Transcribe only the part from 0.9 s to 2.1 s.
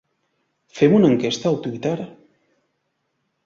una enquesta al Twitter?